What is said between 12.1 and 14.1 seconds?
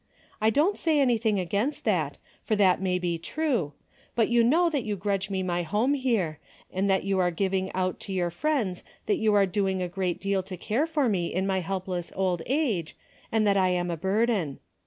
old age, and that I am a